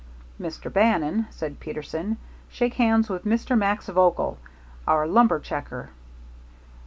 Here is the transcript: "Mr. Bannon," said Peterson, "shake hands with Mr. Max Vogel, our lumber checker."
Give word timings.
"Mr. 0.41 0.73
Bannon," 0.73 1.27
said 1.29 1.59
Peterson, 1.59 2.17
"shake 2.49 2.73
hands 2.73 3.07
with 3.07 3.23
Mr. 3.23 3.55
Max 3.55 3.85
Vogel, 3.87 4.39
our 4.87 5.05
lumber 5.05 5.39
checker." 5.39 5.91